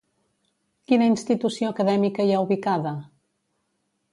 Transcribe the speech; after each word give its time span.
Quina 0.91 1.09
institució 1.09 1.69
acadèmica 1.73 2.25
hi 2.29 2.33
ha 2.39 2.43
ubicada? 2.47 2.95